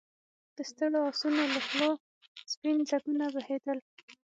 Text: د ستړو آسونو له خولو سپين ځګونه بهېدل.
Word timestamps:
د 0.55 0.57
ستړو 0.71 0.99
آسونو 1.09 1.43
له 1.53 1.59
خولو 1.67 1.91
سپين 2.51 2.77
ځګونه 2.91 3.25
بهېدل. 3.35 3.77